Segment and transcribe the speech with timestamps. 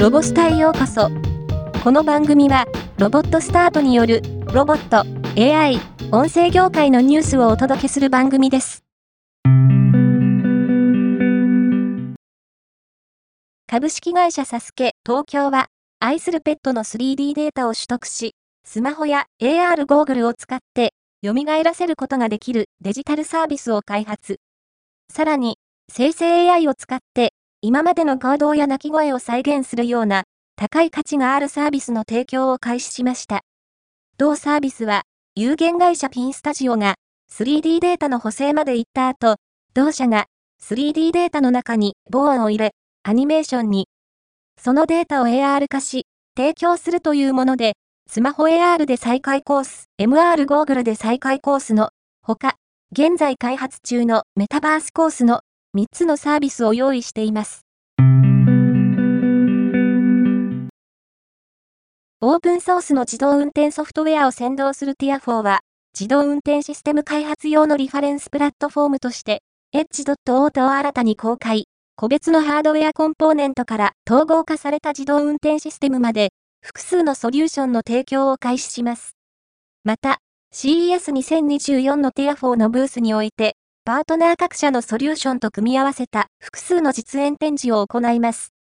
[0.00, 1.10] ロボスタへようこそ。
[1.84, 2.64] この番組は、
[2.96, 5.04] ロボットスタートによる、ロボット、
[5.38, 5.78] AI、
[6.10, 8.82] 音声業界のニュースをお届けする番組です。
[13.66, 15.66] 株式会社サスケ東京は、
[15.98, 18.32] 愛するペットの 3D データを取得し、
[18.64, 24.38] スマホや AR ゴーグルを使って、蘇らせることができるデジタルサービスを開発。
[25.12, 25.58] さらに、
[25.92, 30.24] 生成 AI を使って今までの行動や鳴き声を再現するような
[30.56, 33.42] 高い価値があるサービスの提供を開始しました。
[34.16, 35.02] 同サービスは
[35.34, 36.94] 有限会社ピンスタジオが
[37.30, 39.36] 3D データの補正まで行った後、
[39.74, 40.26] 同社が
[40.62, 43.88] 3D データの中にボーンを入れ、アニメーションに、
[44.58, 46.06] そのデータを AR 化し、
[46.36, 47.74] 提供するというもので、
[48.08, 51.90] スマホ AR で再開コース、MR ゴーグルで再開コースの
[52.22, 52.56] ほか、
[52.92, 55.42] 現在開発中のメタバースコースの
[55.72, 57.64] 3つのサービスを用意しています。
[62.20, 65.60] オープンソースの自動運転ソフトウェアを先導するティア4は、
[65.94, 76.30] 自動運転システム開発用のリファレンスプラットフォームとして、Edge.auto を新たに公開、個別のハードウェアコンポーネントから統合化された自動運転システムまで、
[76.62, 79.14] 複数のソリューションの提供を開始します。
[79.84, 80.18] また、
[80.52, 83.54] CES2024 のティア4のブースにおいて、
[83.86, 88.52] パートナー各社のソリューションと組み合わせた複数の実演展示を行います。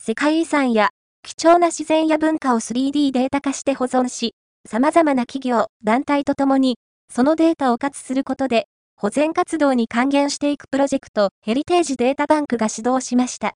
[0.00, 0.90] 世界遺産や
[1.22, 6.78] 貴重な自然や文化を 3D データ化して保存し、様々な企業、団体とともに、
[7.12, 13.54] そのデータを活することで、保全活動に還元していくプロジェクト、ヘリテージデータバンクが始動しました。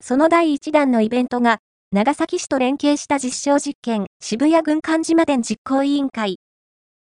[0.00, 1.58] その第1弾のイベントが、
[1.92, 6.36] 長崎市と連携した実証実験、渋谷軍艦島伝実行委員会。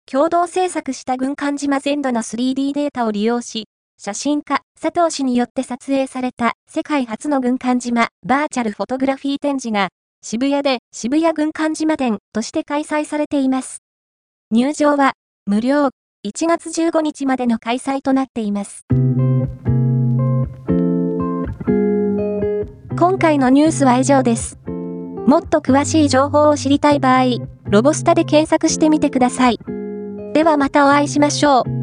[0.05, 3.65] 共同制作した軍艦島全土の 3D データを利用し、
[3.97, 9.89] 写真家、佐藤氏によって撮影された世界初の軍艦島バーチャルフォトグラフィー展示が、
[10.21, 13.79] 渋谷で渋谷軍艦島店として開催されています。
[14.51, 15.13] 入場は
[15.45, 15.87] 無料、
[16.25, 18.85] 1月15日までの開催となっています。
[22.97, 24.62] 今回のニュースは以上です。
[25.27, 27.23] もっと詳しい情報を知りたい場合、
[27.69, 29.59] ロボスタで検索してみてください。
[30.33, 31.82] ではまたお会いしましょう。